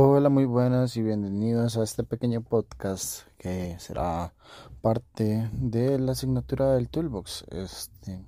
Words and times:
Hola, 0.00 0.28
muy 0.28 0.44
buenas 0.44 0.96
y 0.96 1.02
bienvenidos 1.02 1.76
a 1.76 1.82
este 1.82 2.04
pequeño 2.04 2.40
podcast 2.40 3.22
que 3.36 3.74
será 3.80 4.32
parte 4.80 5.50
de 5.52 5.98
la 5.98 6.12
asignatura 6.12 6.74
del 6.74 6.88
Toolbox. 6.88 7.44
Este, 7.50 8.24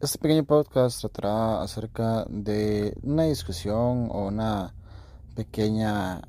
este 0.00 0.18
pequeño 0.18 0.44
podcast 0.44 1.02
tratará 1.02 1.60
acerca 1.60 2.24
de 2.30 2.96
una 3.02 3.24
discusión 3.24 4.08
o 4.10 4.28
una 4.28 4.74
pequeña 5.36 6.22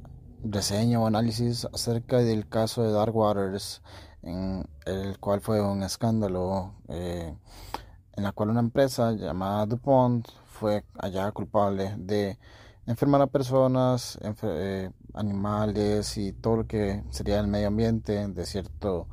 reseña 0.44 1.00
o 1.00 1.08
análisis 1.08 1.66
acerca 1.72 2.18
del 2.18 2.46
caso 2.50 2.84
de 2.84 2.92
Dark 2.92 3.16
Waters, 3.16 3.82
en 4.24 4.68
el 4.86 5.20
cual 5.20 5.40
fue 5.40 5.62
un 5.62 5.84
escándalo 5.84 6.74
eh, 6.90 7.34
en 8.12 8.24
la 8.24 8.34
cual 8.34 8.50
una 8.50 8.60
empresa 8.60 9.14
llamada 9.14 9.68
DuPont 9.68 10.28
fue 10.48 10.84
hallada 11.00 11.32
culpable 11.32 11.96
de 11.98 12.38
enfermar 12.86 13.22
a 13.22 13.28
personas, 13.28 14.20
eh, 14.44 14.90
animales 15.14 16.18
y 16.18 16.34
todo 16.34 16.58
lo 16.58 16.68
que 16.68 17.04
sería 17.10 17.40
el 17.40 17.48
medio 17.48 17.68
ambiente 17.68 18.28
de 18.28 18.46
cierto 18.46 19.08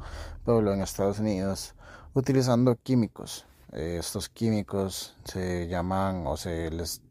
pueblo 0.44 0.72
en 0.72 0.82
Estados 0.82 1.20
Unidos 1.20 1.74
utilizando 2.14 2.76
químicos. 2.76 3.46
Eh, 3.72 3.96
estos 4.00 4.28
químicos 4.28 5.16
se 5.24 5.68
llaman 5.68 6.26
o 6.26 6.36
se 6.36 6.70
les 6.70 7.02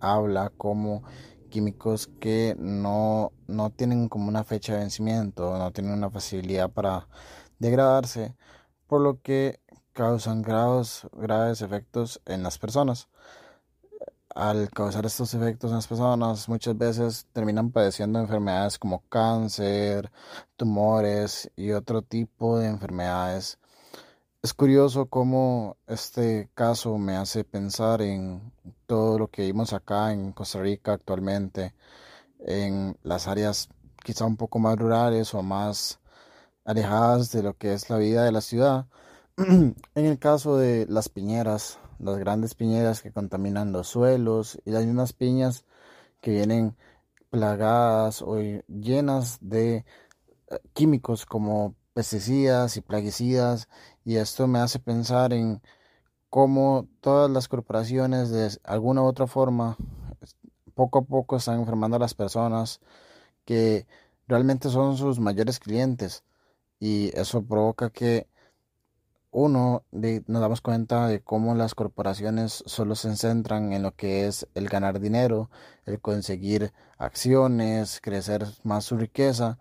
habla 0.00 0.52
como 0.56 1.02
químicos 1.50 2.08
que 2.20 2.54
no, 2.58 3.32
no 3.46 3.70
tienen 3.70 4.08
como 4.08 4.28
una 4.28 4.44
fecha 4.44 4.74
de 4.74 4.80
vencimiento, 4.80 5.58
no 5.58 5.72
tienen 5.72 5.92
una 5.92 6.10
facilidad 6.10 6.70
para 6.70 7.08
degradarse, 7.58 8.34
por 8.86 9.00
lo 9.00 9.20
que 9.20 9.60
causan 9.92 10.42
graves, 10.42 11.06
graves 11.12 11.62
efectos 11.62 12.20
en 12.26 12.42
las 12.42 12.58
personas 12.58 13.08
al 14.34 14.68
causar 14.70 15.06
estos 15.06 15.32
efectos 15.34 15.70
en 15.70 15.76
las 15.76 15.86
personas, 15.86 16.48
muchas 16.48 16.76
veces 16.76 17.26
terminan 17.32 17.70
padeciendo 17.70 18.18
enfermedades 18.18 18.78
como 18.78 19.00
cáncer, 19.08 20.10
tumores 20.56 21.50
y 21.56 21.70
otro 21.72 22.02
tipo 22.02 22.58
de 22.58 22.66
enfermedades. 22.68 23.58
Es 24.42 24.52
curioso 24.54 25.06
cómo 25.06 25.76
este 25.86 26.50
caso 26.54 26.98
me 26.98 27.16
hace 27.16 27.44
pensar 27.44 28.02
en 28.02 28.52
todo 28.86 29.18
lo 29.18 29.28
que 29.28 29.42
vimos 29.42 29.72
acá 29.72 30.12
en 30.12 30.32
Costa 30.32 30.60
Rica 30.60 30.92
actualmente, 30.94 31.74
en 32.40 32.96
las 33.02 33.28
áreas 33.28 33.68
quizá 34.04 34.26
un 34.26 34.36
poco 34.36 34.58
más 34.58 34.78
rurales 34.78 35.32
o 35.34 35.42
más 35.42 36.00
alejadas 36.64 37.32
de 37.32 37.42
lo 37.42 37.56
que 37.56 37.74
es 37.74 37.88
la 37.90 37.98
vida 37.98 38.24
de 38.24 38.32
la 38.32 38.40
ciudad. 38.40 38.86
en 39.38 39.74
el 39.94 40.18
caso 40.18 40.56
de 40.58 40.86
las 40.88 41.08
piñeras, 41.08 41.78
las 41.98 42.18
grandes 42.18 42.54
piñeras 42.54 43.02
que 43.02 43.12
contaminan 43.12 43.72
los 43.72 43.88
suelos 43.88 44.60
y 44.64 44.70
las 44.70 44.84
mismas 44.84 45.12
piñas 45.12 45.64
que 46.20 46.30
vienen 46.30 46.76
plagadas 47.30 48.22
o 48.22 48.38
llenas 48.68 49.38
de 49.40 49.76
eh, 49.76 49.84
químicos 50.72 51.26
como 51.26 51.74
pesticidas 51.94 52.76
y 52.76 52.80
plaguicidas. 52.80 53.68
Y 54.04 54.16
esto 54.16 54.46
me 54.46 54.58
hace 54.58 54.78
pensar 54.78 55.32
en 55.32 55.62
cómo 56.30 56.88
todas 57.00 57.30
las 57.30 57.48
corporaciones 57.48 58.30
de 58.30 58.50
alguna 58.64 59.02
u 59.02 59.06
otra 59.06 59.26
forma 59.26 59.76
poco 60.74 60.98
a 61.00 61.02
poco 61.02 61.36
están 61.36 61.60
enfermando 61.60 61.96
a 61.96 62.00
las 62.00 62.14
personas 62.14 62.80
que 63.44 63.86
realmente 64.26 64.68
son 64.70 64.96
sus 64.96 65.20
mayores 65.20 65.60
clientes. 65.60 66.24
Y 66.80 67.10
eso 67.18 67.42
provoca 67.44 67.90
que 67.90 68.28
uno, 69.34 69.84
nos 69.90 70.40
damos 70.40 70.60
cuenta 70.60 71.08
de 71.08 71.20
cómo 71.20 71.56
las 71.56 71.74
corporaciones 71.74 72.62
solo 72.66 72.94
se 72.94 73.16
centran 73.16 73.72
en 73.72 73.82
lo 73.82 73.96
que 73.96 74.28
es 74.28 74.46
el 74.54 74.68
ganar 74.68 75.00
dinero, 75.00 75.50
el 75.86 76.00
conseguir 76.00 76.72
acciones, 76.98 78.00
crecer 78.00 78.46
más 78.62 78.84
su 78.84 78.96
riqueza, 78.96 79.58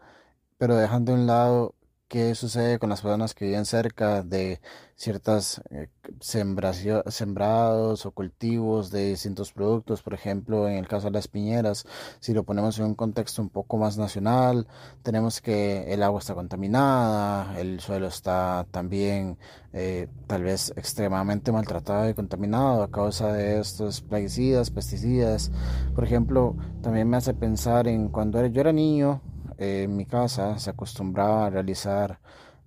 pero 0.60 0.76
dejan 0.76 1.06
de 1.06 1.14
un 1.14 1.26
lado 1.26 1.74
qué 2.14 2.36
sucede 2.36 2.78
con 2.78 2.92
las 2.92 3.02
personas 3.02 3.34
que 3.34 3.46
viven 3.46 3.66
cerca 3.66 4.22
de 4.22 4.62
ciertas 4.96 5.64
eh, 5.72 5.88
sembrados 6.20 8.06
o 8.06 8.12
cultivos 8.12 8.92
de 8.92 9.10
distintos 9.10 9.52
productos. 9.52 10.04
Por 10.04 10.14
ejemplo, 10.14 10.70
en 10.70 10.76
el 10.76 10.88
caso 10.88 11.08
de 11.08 11.14
las 11.14 11.28
piñeras, 11.28 11.88
si 12.20 12.36
lo 12.36 12.44
ponemos 12.44 12.78
en 12.78 12.86
un 12.86 12.94
contexto 12.94 13.42
un 13.42 13.50
poco 13.50 13.78
más 13.78 13.98
nacional, 13.98 14.68
tenemos 15.02 15.42
que 15.42 15.92
el 15.92 16.04
agua 16.04 16.20
está 16.20 16.36
contaminada, 16.36 17.60
el 17.60 17.80
suelo 17.80 18.06
está 18.06 18.68
también 18.70 19.40
eh, 19.74 20.08
tal 20.28 20.44
vez 20.44 20.72
extremadamente 20.76 21.52
maltratado 21.52 22.08
y 22.10 22.14
contaminado 22.14 22.84
a 22.84 22.92
causa 22.92 23.34
de 23.34 23.60
estos 23.60 24.02
plaguicidas, 24.02 24.70
pesticidas. 24.70 25.52
Por 25.96 26.04
ejemplo, 26.04 26.56
también 26.84 27.10
me 27.10 27.18
hace 27.18 27.34
pensar 27.34 27.88
en 27.88 28.10
cuando 28.10 28.46
yo 28.46 28.62
era 28.62 28.72
niño, 28.72 29.20
en 29.58 29.96
mi 29.96 30.06
casa 30.06 30.58
se 30.60 30.70
acostumbraba 30.70 31.46
a 31.46 31.50
realizar 31.50 32.20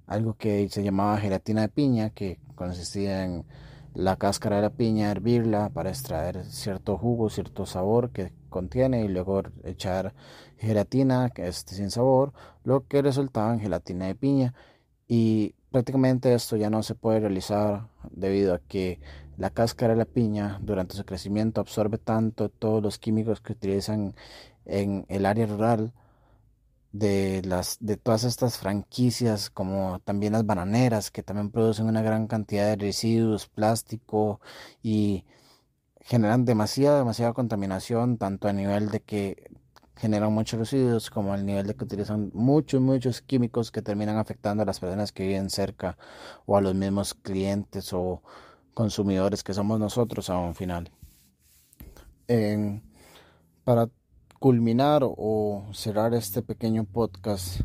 algo 0.07 0.35
que 0.35 0.69
se 0.69 0.83
llamaba 0.83 1.19
gelatina 1.19 1.63
de 1.63 1.69
piña, 1.69 2.11
que 2.11 2.39
consistía 2.55 3.25
en 3.25 3.45
la 3.95 4.17
cáscara 4.17 4.57
de 4.57 4.63
la 4.63 4.71
piña, 4.71 5.11
hervirla 5.11 5.71
para 5.71 5.91
extraer 5.91 6.45
cierto 6.45 6.99
jugo, 6.99 7.31
cierto 7.31 7.65
sabor 7.67 8.11
que 8.11 8.33
contiene 8.51 9.05
y 9.05 9.09
luego 9.09 9.43
echar 9.65 10.15
gelatina 10.59 11.31
que 11.31 11.49
es 11.49 11.65
sin 11.67 11.91
sabor, 11.91 12.33
lo 12.65 12.87
que 12.87 13.03
resultaba 13.03 13.53
en 13.55 13.61
gelatina 13.61 14.07
de 14.07 14.15
piña. 14.15 14.55
Y 15.09 15.55
prácticamente 15.71 16.35
esto 16.35 16.57
ya 16.57 16.71
no 16.71 16.83
se 16.83 16.95
puede 16.95 17.21
realizar 17.21 17.89
debido 18.11 18.55
a 18.55 18.59
que 18.59 19.01
la 19.39 19.51
cáscara 19.51 19.95
de 19.95 19.99
la 19.99 20.05
piña 20.05 20.59
durante 20.63 20.97
su 20.97 21.05
crecimiento 21.05 21.61
absorbe 21.61 21.99
tanto 21.99 22.49
todos 22.49 22.83
los 22.83 22.99
químicos 22.99 23.41
que 23.41 23.53
utilizan 23.53 24.15
en 24.65 25.07
el 25.09 25.27
área 25.27 25.47
rural 25.47 25.93
de 26.99 27.43
las 27.45 27.79
de 27.81 27.97
todas 27.97 28.25
estas 28.25 28.59
franquicias 28.59 29.51
como 29.51 30.01
también 30.01 30.33
las 30.33 30.47
bananeras 30.47 31.11
que 31.11 31.23
también 31.23 31.51
producen 31.51 31.87
una 31.87 32.03
gran 32.03 32.27
cantidad 32.27 32.67
de 32.67 32.77
residuos 32.77 33.49
plástico 33.49 34.41
y 34.83 35.25
generan 36.01 36.45
demasiada 36.45 36.99
demasiada 36.99 37.33
contaminación 37.33 38.19
tanto 38.19 38.49
a 38.49 38.53
nivel 38.53 38.91
de 38.91 39.01
que 39.01 39.51
generan 39.97 40.33
muchos 40.33 40.59
residuos 40.61 41.11
como 41.11 41.33
al 41.33 41.45
nivel 41.47 41.67
de 41.67 41.75
que 41.75 41.85
utilizan 41.85 42.31
muchos 42.35 42.81
muchos 42.81 43.23
químicos 43.23 43.71
que 43.71 43.83
terminan 43.83 44.19
afectando 44.19 44.63
a 44.63 44.67
las 44.67 44.81
personas 44.81 45.13
que 45.13 45.27
viven 45.27 45.51
cerca 45.51 45.97
o 46.47 46.57
a 46.57 46.61
los 46.61 46.75
mismos 46.75 47.15
clientes 47.15 47.93
o 47.93 48.23
consumidores 48.75 49.43
que 49.43 49.55
somos 49.55 49.81
nosotros 49.81 50.29
a 50.31 50.39
un 50.39 50.55
final. 50.55 50.91
Para 53.65 53.89
culminar 54.39 55.03
o 55.05 55.65
cerrar 55.73 56.15
este 56.15 56.43
pequeño 56.43 56.85
podcast, 56.85 57.61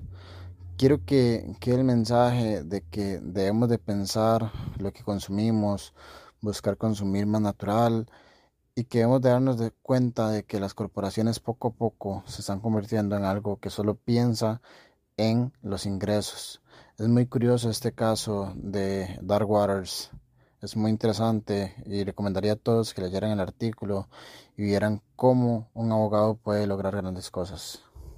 quiero 0.77 1.03
que 1.05 1.55
quede 1.59 1.75
el 1.75 1.83
mensaje 1.83 2.63
de 2.63 2.81
que 2.81 3.19
debemos 3.19 3.69
de 3.69 3.77
pensar 3.77 4.51
lo 4.77 4.91
que 4.93 5.03
consumimos, 5.03 5.93
buscar 6.41 6.77
consumir 6.77 7.25
más 7.25 7.41
natural 7.41 8.07
y 8.73 8.85
que 8.85 8.99
debemos 8.99 9.21
de 9.21 9.29
darnos 9.29 9.57
de 9.59 9.71
cuenta 9.71 10.29
de 10.29 10.43
que 10.43 10.59
las 10.59 10.73
corporaciones 10.73 11.39
poco 11.39 11.69
a 11.69 11.71
poco 11.73 12.23
se 12.25 12.41
están 12.41 12.59
convirtiendo 12.61 13.15
en 13.15 13.25
algo 13.25 13.57
que 13.59 13.69
solo 13.69 13.95
piensa 13.95 14.61
en 15.17 15.53
los 15.61 15.85
ingresos. 15.85 16.61
Es 16.97 17.07
muy 17.07 17.25
curioso 17.25 17.69
este 17.69 17.91
caso 17.91 18.53
de 18.55 19.19
Dark 19.21 19.49
Waters 19.49 20.11
es 20.61 20.75
muy 20.75 20.91
interesante 20.91 21.75
y 21.85 22.03
recomendaría 22.03 22.53
a 22.53 22.55
todos 22.55 22.93
que 22.93 23.01
leyeran 23.01 23.31
el 23.31 23.39
artículo 23.39 24.07
y 24.55 24.63
vieran 24.63 25.01
cómo 25.15 25.69
un 25.73 25.91
abogado 25.91 26.35
puede 26.35 26.67
lograr 26.67 26.95
grandes 26.95 27.31
cosas. 27.31 27.83